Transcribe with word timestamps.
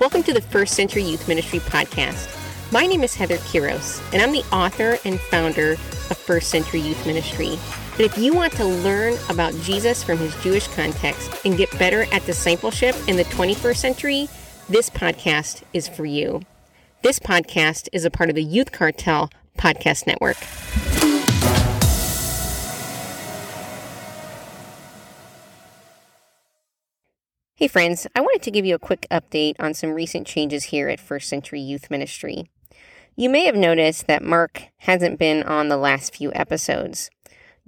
Welcome 0.00 0.22
to 0.24 0.32
the 0.32 0.40
First 0.40 0.74
Century 0.74 1.02
Youth 1.02 1.26
Ministry 1.26 1.58
podcast. 1.58 2.32
My 2.70 2.86
name 2.86 3.02
is 3.02 3.16
Heather 3.16 3.38
Kiros, 3.38 4.00
and 4.12 4.22
I'm 4.22 4.30
the 4.30 4.44
author 4.54 4.96
and 5.04 5.18
founder 5.18 5.72
of 5.72 6.16
First 6.16 6.50
Century 6.50 6.78
Youth 6.78 7.04
Ministry. 7.04 7.58
But 7.96 8.02
if 8.02 8.16
you 8.16 8.32
want 8.32 8.52
to 8.52 8.64
learn 8.64 9.14
about 9.28 9.52
Jesus 9.54 10.04
from 10.04 10.18
his 10.18 10.32
Jewish 10.36 10.68
context 10.68 11.44
and 11.44 11.56
get 11.56 11.76
better 11.80 12.06
at 12.12 12.24
discipleship 12.26 12.94
in 13.08 13.16
the 13.16 13.24
21st 13.24 13.76
century, 13.76 14.28
this 14.68 14.88
podcast 14.88 15.64
is 15.72 15.88
for 15.88 16.04
you. 16.04 16.42
This 17.02 17.18
podcast 17.18 17.88
is 17.92 18.04
a 18.04 18.10
part 18.10 18.28
of 18.28 18.36
the 18.36 18.44
Youth 18.44 18.70
Cartel 18.70 19.30
Podcast 19.56 20.06
Network. 20.06 20.36
Hey, 27.58 27.66
friends, 27.66 28.06
I 28.14 28.20
wanted 28.20 28.42
to 28.42 28.52
give 28.52 28.64
you 28.64 28.76
a 28.76 28.78
quick 28.78 29.04
update 29.10 29.56
on 29.58 29.74
some 29.74 29.90
recent 29.90 30.28
changes 30.28 30.66
here 30.66 30.88
at 30.88 31.00
First 31.00 31.28
Century 31.28 31.58
Youth 31.58 31.90
Ministry. 31.90 32.48
You 33.16 33.28
may 33.28 33.46
have 33.46 33.56
noticed 33.56 34.06
that 34.06 34.22
Mark 34.22 34.68
hasn't 34.76 35.18
been 35.18 35.42
on 35.42 35.66
the 35.66 35.76
last 35.76 36.14
few 36.14 36.32
episodes. 36.34 37.10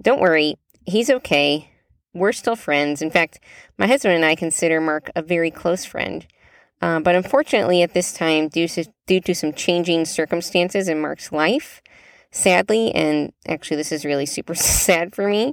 Don't 0.01 0.21
worry, 0.21 0.55
he's 0.85 1.09
okay. 1.09 1.71
We're 2.13 2.31
still 2.31 2.55
friends. 2.55 3.01
In 3.01 3.11
fact, 3.11 3.41
my 3.77 3.85
husband 3.85 4.15
and 4.15 4.23
I 4.23 4.33
consider 4.33 4.79
Mark 4.79 5.11
a 5.13 5.21
very 5.21 5.51
close 5.51 5.83
friend. 5.83 6.25
Uh, 6.81 7.01
but 7.01 7.15
unfortunately, 7.15 7.81
at 7.81 7.93
this 7.93 8.13
time, 8.13 8.47
due 8.47 8.69
to, 8.69 8.85
due 9.07 9.19
to 9.19 9.35
some 9.35 9.51
changing 9.51 10.05
circumstances 10.05 10.87
in 10.87 11.01
Mark's 11.01 11.33
life, 11.33 11.81
sadly, 12.31 12.95
and 12.95 13.33
actually, 13.45 13.75
this 13.75 13.91
is 13.91 14.05
really 14.05 14.25
super 14.25 14.55
sad 14.55 15.13
for 15.13 15.27
me, 15.27 15.51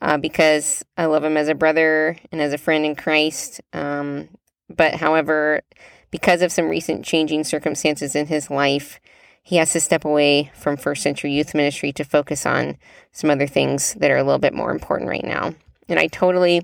uh, 0.00 0.18
because 0.18 0.84
I 0.96 1.06
love 1.06 1.24
him 1.24 1.36
as 1.36 1.48
a 1.48 1.54
brother 1.54 2.16
and 2.30 2.40
as 2.40 2.52
a 2.52 2.58
friend 2.58 2.84
in 2.84 2.94
Christ. 2.94 3.60
Um, 3.72 4.28
but 4.68 4.94
however, 4.94 5.62
because 6.10 6.42
of 6.42 6.52
some 6.52 6.68
recent 6.68 7.04
changing 7.04 7.44
circumstances 7.44 8.14
in 8.14 8.26
his 8.26 8.50
life, 8.50 9.00
he 9.42 9.56
has 9.56 9.72
to 9.72 9.80
step 9.80 10.04
away 10.04 10.50
from 10.54 10.76
First 10.76 11.02
Century 11.02 11.32
Youth 11.32 11.54
Ministry 11.54 11.92
to 11.92 12.04
focus 12.04 12.44
on 12.46 12.76
some 13.12 13.30
other 13.30 13.46
things 13.46 13.94
that 13.94 14.10
are 14.10 14.16
a 14.16 14.24
little 14.24 14.40
bit 14.40 14.54
more 14.54 14.72
important 14.72 15.08
right 15.08 15.24
now. 15.24 15.54
And 15.88 16.00
I 16.00 16.08
totally 16.08 16.62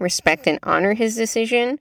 respect 0.00 0.46
and 0.46 0.58
honor 0.64 0.94
his 0.94 1.14
decision. 1.14 1.78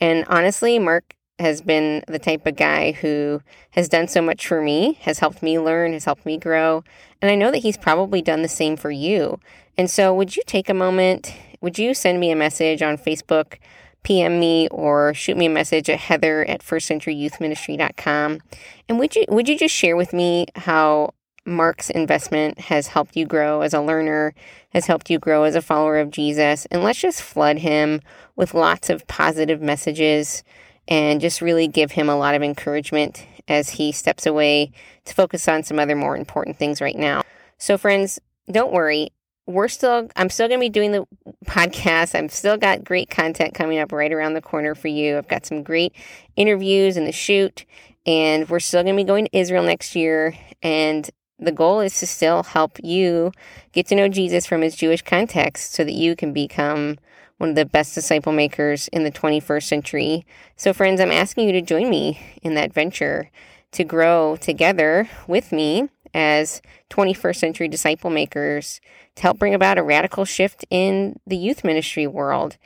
And 0.00 0.24
honestly, 0.28 0.78
Mark 0.78 1.14
has 1.40 1.60
been 1.60 2.04
the 2.06 2.18
type 2.18 2.46
of 2.46 2.56
guy 2.56 2.92
who 2.92 3.42
has 3.70 3.88
done 3.88 4.08
so 4.08 4.22
much 4.22 4.46
for 4.46 4.60
me, 4.60 4.98
has 5.02 5.18
helped 5.18 5.42
me 5.42 5.58
learn, 5.58 5.92
has 5.92 6.04
helped 6.04 6.26
me 6.26 6.36
grow. 6.36 6.84
And 7.20 7.30
I 7.30 7.34
know 7.34 7.50
that 7.50 7.58
he's 7.58 7.76
probably 7.76 8.22
done 8.22 8.42
the 8.42 8.48
same 8.48 8.76
for 8.76 8.90
you. 8.90 9.40
And 9.76 9.90
so, 9.90 10.14
would 10.14 10.36
you 10.36 10.42
take 10.46 10.68
a 10.68 10.74
moment? 10.74 11.34
Would 11.60 11.78
you 11.78 11.94
send 11.94 12.20
me 12.20 12.30
a 12.30 12.36
message 12.36 12.82
on 12.82 12.96
Facebook, 12.96 13.58
PM 14.02 14.38
me, 14.38 14.68
or 14.68 15.12
shoot 15.14 15.36
me 15.36 15.46
a 15.46 15.50
message 15.50 15.90
at 15.90 15.98
heather 15.98 16.44
at 16.48 16.60
firstcenturyyouthministry.com? 16.60 18.40
And 18.88 18.98
would 18.98 19.16
you, 19.16 19.24
would 19.28 19.48
you 19.48 19.58
just 19.58 19.74
share 19.74 19.96
with 19.96 20.12
me 20.12 20.46
how 20.56 21.14
Mark's 21.46 21.90
investment 21.90 22.58
has 22.60 22.88
helped 22.88 23.16
you 23.16 23.26
grow 23.26 23.62
as 23.62 23.74
a 23.74 23.80
learner, 23.80 24.34
has 24.72 24.86
helped 24.86 25.10
you 25.10 25.18
grow 25.18 25.44
as 25.44 25.54
a 25.54 25.62
follower 25.62 25.98
of 25.98 26.10
Jesus? 26.10 26.66
And 26.70 26.82
let's 26.82 27.00
just 27.00 27.22
flood 27.22 27.58
him 27.58 28.00
with 28.36 28.54
lots 28.54 28.90
of 28.90 29.06
positive 29.06 29.60
messages 29.60 30.44
and 30.90 31.20
just 31.20 31.40
really 31.40 31.68
give 31.68 31.92
him 31.92 32.08
a 32.08 32.16
lot 32.16 32.34
of 32.34 32.42
encouragement 32.42 33.24
as 33.48 33.70
he 33.70 33.92
steps 33.92 34.26
away 34.26 34.72
to 35.06 35.14
focus 35.14 35.48
on 35.48 35.62
some 35.62 35.78
other 35.78 35.96
more 35.96 36.16
important 36.16 36.58
things 36.58 36.80
right 36.80 36.96
now. 36.96 37.22
So, 37.56 37.78
friends, 37.78 38.18
don't 38.50 38.72
worry. 38.72 39.10
We're 39.46 39.68
still 39.68 40.08
i'm 40.14 40.28
still 40.28 40.46
going 40.46 40.60
to 40.60 40.64
be 40.64 40.68
doing 40.68 40.92
the 40.92 41.06
podcast. 41.46 42.14
I've 42.14 42.32
still 42.32 42.56
got 42.56 42.84
great 42.84 43.10
content 43.10 43.54
coming 43.54 43.78
up 43.78 43.90
right 43.90 44.12
around 44.12 44.34
the 44.34 44.42
corner 44.42 44.74
for 44.74 44.88
you. 44.88 45.18
I've 45.18 45.28
got 45.28 45.46
some 45.46 45.62
great 45.62 45.92
interviews 46.36 46.96
in 46.96 47.04
the 47.04 47.12
chute 47.12 47.64
and 48.06 48.48
we're 48.48 48.60
still 48.60 48.82
going 48.82 48.96
to 48.96 49.02
be 49.02 49.06
going 49.06 49.26
to 49.26 49.36
israel 49.36 49.62
next 49.62 49.94
year 49.94 50.36
and 50.62 51.10
the 51.38 51.52
goal 51.52 51.80
is 51.80 51.98
to 52.00 52.06
still 52.06 52.42
help 52.42 52.78
you 52.82 53.32
get 53.72 53.86
to 53.86 53.94
know 53.94 54.08
jesus 54.08 54.46
from 54.46 54.62
his 54.62 54.74
jewish 54.74 55.02
context 55.02 55.74
so 55.74 55.84
that 55.84 55.92
you 55.92 56.16
can 56.16 56.32
become 56.32 56.98
one 57.40 57.50
of 57.50 57.56
the 57.56 57.64
best 57.64 57.94
disciple 57.94 58.32
makers 58.32 58.88
in 58.88 59.02
the 59.02 59.10
21st 59.10 59.62
century 59.64 60.26
so 60.56 60.72
friends 60.72 61.00
i'm 61.00 61.10
asking 61.10 61.46
you 61.46 61.52
to 61.52 61.62
join 61.62 61.88
me 61.88 62.20
in 62.42 62.54
that 62.54 62.72
venture 62.72 63.30
to 63.72 63.84
grow 63.84 64.36
together 64.36 65.08
with 65.26 65.52
me 65.52 65.88
as 66.14 66.60
21st 66.90 67.36
century 67.36 67.68
disciple 67.68 68.10
makers 68.10 68.80
to 69.16 69.22
help 69.22 69.38
bring 69.38 69.54
about 69.54 69.78
a 69.78 69.82
radical 69.82 70.24
shift 70.24 70.64
in 70.70 71.18
the 71.26 71.36
youth 71.36 71.64
ministry 71.64 72.06
world. 72.06 72.56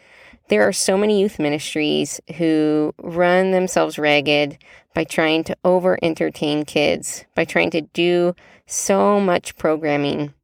There 0.49 0.67
are 0.67 0.73
so 0.73 0.99
many 0.99 1.21
youth 1.21 1.39
ministries 1.39 2.21
who 2.37 2.95
run 2.99 3.51
themselves 3.51 3.99
ragged 3.99 4.59
by 4.95 5.05
trying 5.05 5.45
to 5.45 5.57
over 5.65 5.99
entertain 6.03 6.65
kids, 6.65 7.25
by 7.34 7.45
trying 7.45 7.71
to 7.71 7.81
do 7.81 8.34
so 8.67 9.21
much 9.21 9.57
programming. 9.57 10.34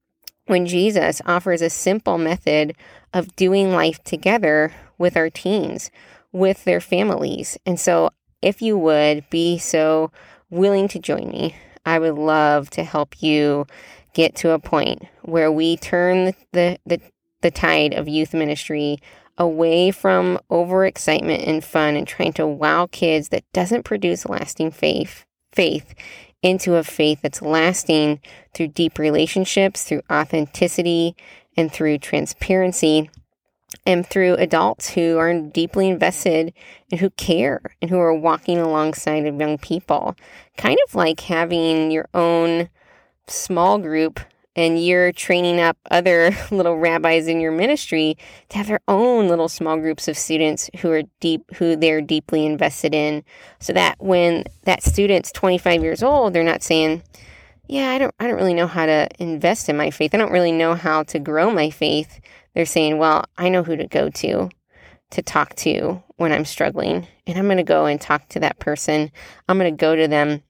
When 0.50 0.66
Jesus 0.66 1.22
offers 1.26 1.62
a 1.62 1.70
simple 1.70 2.18
method 2.18 2.74
of 3.14 3.36
doing 3.36 3.70
life 3.70 4.02
together 4.02 4.74
with 4.98 5.16
our 5.16 5.30
teens, 5.30 5.92
with 6.32 6.64
their 6.64 6.80
families. 6.80 7.56
And 7.64 7.78
so, 7.78 8.10
if 8.42 8.60
you 8.60 8.76
would 8.76 9.30
be 9.30 9.58
so 9.58 10.10
willing 10.50 10.88
to 10.88 10.98
join 10.98 11.28
me, 11.28 11.54
I 11.86 12.00
would 12.00 12.16
love 12.16 12.68
to 12.70 12.82
help 12.82 13.22
you 13.22 13.64
get 14.12 14.34
to 14.38 14.50
a 14.50 14.58
point 14.58 15.04
where 15.22 15.52
we 15.52 15.76
turn 15.76 16.34
the, 16.50 16.78
the, 16.84 17.00
the 17.42 17.52
tide 17.52 17.94
of 17.94 18.08
youth 18.08 18.34
ministry 18.34 18.98
away 19.38 19.92
from 19.92 20.36
overexcitement 20.50 21.46
and 21.46 21.62
fun 21.62 21.94
and 21.94 22.08
trying 22.08 22.32
to 22.32 22.46
wow 22.48 22.88
kids 22.90 23.28
that 23.28 23.44
doesn't 23.52 23.84
produce 23.84 24.26
lasting 24.26 24.72
faith 24.72 25.24
faith 25.52 25.94
into 26.42 26.76
a 26.76 26.84
faith 26.84 27.20
that's 27.22 27.42
lasting 27.42 28.20
through 28.54 28.68
deep 28.68 28.98
relationships, 28.98 29.84
through 29.84 30.02
authenticity, 30.10 31.14
and 31.56 31.72
through 31.72 31.98
transparency, 31.98 33.10
and 33.86 34.06
through 34.06 34.34
adults 34.34 34.90
who 34.90 35.18
are 35.18 35.40
deeply 35.40 35.88
invested 35.88 36.52
and 36.90 37.00
who 37.00 37.10
care 37.10 37.60
and 37.80 37.90
who 37.90 37.98
are 37.98 38.14
walking 38.14 38.58
alongside 38.58 39.26
of 39.26 39.38
young 39.38 39.58
people. 39.58 40.16
Kind 40.56 40.78
of 40.86 40.94
like 40.94 41.20
having 41.20 41.90
your 41.90 42.08
own 42.14 42.68
small 43.26 43.78
group 43.78 44.20
and 44.56 44.84
you're 44.84 45.12
training 45.12 45.60
up 45.60 45.76
other 45.90 46.32
little 46.50 46.76
rabbis 46.76 47.26
in 47.26 47.40
your 47.40 47.52
ministry 47.52 48.16
to 48.48 48.58
have 48.58 48.66
their 48.66 48.80
own 48.88 49.28
little 49.28 49.48
small 49.48 49.76
groups 49.76 50.08
of 50.08 50.18
students 50.18 50.70
who 50.80 50.90
are 50.90 51.02
deep 51.20 51.42
who 51.54 51.76
they're 51.76 52.00
deeply 52.00 52.44
invested 52.44 52.94
in 52.94 53.22
so 53.58 53.72
that 53.72 53.96
when 53.98 54.44
that 54.64 54.82
student's 54.82 55.32
25 55.32 55.82
years 55.82 56.02
old 56.02 56.32
they're 56.32 56.42
not 56.42 56.62
saying 56.62 57.02
yeah 57.68 57.90
i 57.90 57.98
don't 57.98 58.14
i 58.18 58.26
don't 58.26 58.36
really 58.36 58.54
know 58.54 58.66
how 58.66 58.86
to 58.86 59.08
invest 59.18 59.68
in 59.68 59.76
my 59.76 59.90
faith. 59.90 60.14
I 60.14 60.18
don't 60.18 60.32
really 60.32 60.52
know 60.52 60.74
how 60.74 61.04
to 61.04 61.18
grow 61.18 61.50
my 61.50 61.70
faith. 61.70 62.20
They're 62.54 62.66
saying 62.66 62.98
well 62.98 63.24
i 63.38 63.48
know 63.48 63.62
who 63.62 63.76
to 63.76 63.86
go 63.86 64.10
to 64.10 64.50
to 65.10 65.22
talk 65.22 65.54
to 65.56 66.02
when 66.16 66.32
i'm 66.32 66.44
struggling 66.44 67.06
and 67.26 67.38
i'm 67.38 67.46
going 67.46 67.56
to 67.56 67.62
go 67.62 67.86
and 67.86 68.00
talk 68.00 68.28
to 68.30 68.40
that 68.40 68.58
person. 68.58 69.10
I'm 69.48 69.58
going 69.58 69.74
to 69.74 69.80
go 69.80 69.94
to 69.94 70.08
them 70.08 70.42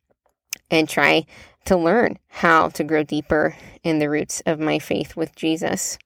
and 0.70 0.88
try 0.88 1.26
to 1.64 1.76
learn 1.76 2.18
how 2.28 2.68
to 2.70 2.84
grow 2.84 3.02
deeper 3.02 3.56
in 3.82 3.98
the 3.98 4.10
roots 4.10 4.42
of 4.46 4.60
my 4.60 4.78
faith 4.78 5.16
with 5.16 5.34
Jesus. 5.36 5.98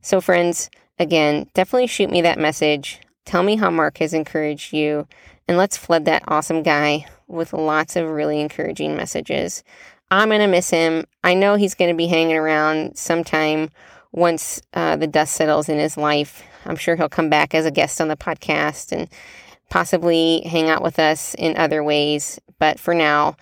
So, 0.00 0.20
friends, 0.20 0.70
again, 0.98 1.48
definitely 1.54 1.86
shoot 1.86 2.10
me 2.10 2.22
that 2.22 2.38
message. 2.38 3.00
Tell 3.24 3.42
me 3.42 3.56
how 3.56 3.70
Mark 3.70 3.98
has 3.98 4.14
encouraged 4.14 4.72
you, 4.72 5.06
and 5.46 5.56
let's 5.56 5.76
flood 5.76 6.04
that 6.06 6.24
awesome 6.28 6.62
guy 6.62 7.06
with 7.26 7.52
lots 7.52 7.94
of 7.96 8.08
really 8.08 8.40
encouraging 8.40 8.96
messages. 8.96 9.62
I'm 10.10 10.28
going 10.28 10.40
to 10.40 10.46
miss 10.46 10.70
him. 10.70 11.04
I 11.22 11.34
know 11.34 11.56
he's 11.56 11.74
going 11.74 11.90
to 11.90 11.96
be 11.96 12.06
hanging 12.06 12.36
around 12.36 12.96
sometime 12.96 13.68
once 14.12 14.62
uh, 14.72 14.96
the 14.96 15.06
dust 15.06 15.34
settles 15.34 15.68
in 15.68 15.78
his 15.78 15.96
life. 15.98 16.42
I'm 16.64 16.76
sure 16.76 16.96
he'll 16.96 17.10
come 17.10 17.28
back 17.28 17.54
as 17.54 17.66
a 17.66 17.70
guest 17.70 18.00
on 18.00 18.08
the 18.08 18.16
podcast 18.16 18.92
and 18.92 19.08
possibly 19.68 20.40
hang 20.46 20.70
out 20.70 20.82
with 20.82 20.98
us 20.98 21.34
in 21.34 21.56
other 21.56 21.84
ways. 21.84 22.40
But 22.58 22.80
for 22.80 22.94
now, 22.94 23.36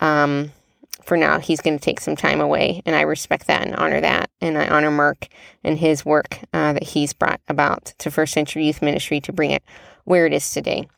um, 0.00 0.52
for 1.04 1.16
now, 1.16 1.38
he's 1.38 1.60
going 1.60 1.78
to 1.78 1.84
take 1.84 2.00
some 2.00 2.16
time 2.16 2.40
away, 2.40 2.82
and 2.84 2.94
I 2.94 3.02
respect 3.02 3.46
that 3.46 3.66
and 3.66 3.74
honor 3.76 4.00
that. 4.00 4.30
And 4.40 4.56
I 4.56 4.68
honor 4.68 4.90
Mark 4.90 5.28
and 5.64 5.78
his 5.78 6.04
work 6.04 6.38
uh, 6.52 6.72
that 6.74 6.82
he's 6.82 7.12
brought 7.12 7.40
about 7.48 7.94
to 7.98 8.10
First 8.10 8.32
Century 8.32 8.66
Youth 8.66 8.82
Ministry 8.82 9.20
to 9.22 9.32
bring 9.32 9.50
it 9.50 9.62
where 10.04 10.26
it 10.26 10.32
is 10.32 10.50
today. 10.50 10.88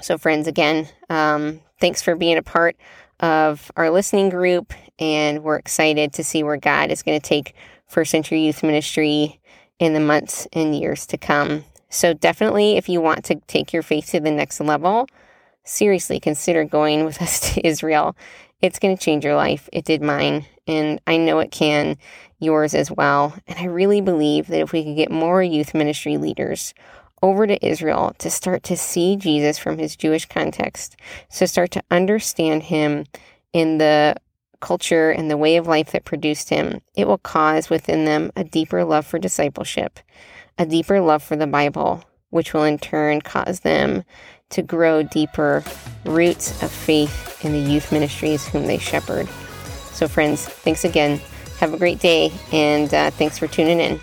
So, 0.00 0.18
friends, 0.18 0.46
again, 0.46 0.88
um, 1.08 1.60
thanks 1.80 2.02
for 2.02 2.16
being 2.16 2.36
a 2.36 2.42
part 2.42 2.76
of 3.20 3.70
our 3.76 3.90
listening 3.90 4.28
group, 4.28 4.74
and 4.98 5.42
we're 5.42 5.56
excited 5.56 6.12
to 6.14 6.24
see 6.24 6.42
where 6.42 6.58
God 6.58 6.90
is 6.90 7.02
going 7.02 7.18
to 7.18 7.26
take 7.26 7.54
First 7.86 8.10
Century 8.10 8.40
Youth 8.40 8.62
Ministry 8.62 9.40
in 9.78 9.94
the 9.94 10.00
months 10.00 10.46
and 10.52 10.78
years 10.78 11.06
to 11.06 11.18
come. 11.18 11.64
So, 11.88 12.12
definitely, 12.12 12.76
if 12.76 12.88
you 12.88 13.00
want 13.00 13.24
to 13.26 13.36
take 13.46 13.72
your 13.72 13.82
faith 13.82 14.08
to 14.10 14.20
the 14.20 14.30
next 14.30 14.60
level, 14.60 15.06
seriously 15.66 16.18
consider 16.20 16.64
going 16.64 17.04
with 17.04 17.20
us 17.20 17.40
to 17.54 17.66
Israel. 17.66 18.16
It's 18.62 18.78
going 18.78 18.96
to 18.96 19.02
change 19.02 19.24
your 19.24 19.36
life. 19.36 19.68
It 19.72 19.84
did 19.84 20.00
mine, 20.00 20.46
and 20.66 21.00
I 21.06 21.18
know 21.18 21.40
it 21.40 21.50
can 21.50 21.98
yours 22.38 22.74
as 22.74 22.90
well. 22.90 23.34
And 23.46 23.58
I 23.58 23.64
really 23.64 24.00
believe 24.00 24.46
that 24.46 24.60
if 24.60 24.72
we 24.72 24.84
could 24.84 24.96
get 24.96 25.10
more 25.10 25.42
youth 25.42 25.74
ministry 25.74 26.16
leaders 26.16 26.72
over 27.22 27.46
to 27.46 27.66
Israel 27.66 28.14
to 28.18 28.30
start 28.30 28.62
to 28.64 28.76
see 28.76 29.16
Jesus 29.16 29.58
from 29.58 29.78
his 29.78 29.96
Jewish 29.96 30.26
context, 30.26 30.96
to 31.36 31.46
start 31.46 31.70
to 31.72 31.82
understand 31.90 32.64
him 32.64 33.04
in 33.52 33.78
the 33.78 34.16
culture 34.60 35.10
and 35.10 35.30
the 35.30 35.36
way 35.36 35.56
of 35.56 35.66
life 35.66 35.92
that 35.92 36.04
produced 36.04 36.48
him, 36.48 36.80
it 36.94 37.06
will 37.06 37.18
cause 37.18 37.70
within 37.70 38.04
them 38.04 38.30
a 38.36 38.44
deeper 38.44 38.84
love 38.84 39.06
for 39.06 39.18
discipleship, 39.18 40.00
a 40.58 40.66
deeper 40.66 41.00
love 41.00 41.22
for 41.22 41.36
the 41.36 41.46
Bible, 41.46 42.04
which 42.30 42.52
will 42.52 42.64
in 42.64 42.78
turn 42.78 43.20
cause 43.20 43.60
them 43.60 44.04
to 44.50 44.62
grow 44.62 45.02
deeper 45.02 45.64
roots 46.04 46.62
of 46.62 46.70
faith 46.70 47.44
in 47.44 47.52
the 47.52 47.58
youth 47.58 47.92
ministries 47.92 48.46
whom 48.46 48.66
they 48.66 48.78
shepherd. 48.78 49.28
So, 49.92 50.08
friends, 50.08 50.46
thanks 50.46 50.84
again. 50.84 51.20
Have 51.58 51.72
a 51.72 51.78
great 51.78 52.00
day, 52.00 52.32
and 52.52 52.92
uh, 52.92 53.10
thanks 53.10 53.38
for 53.38 53.46
tuning 53.46 53.80
in. 53.80 54.00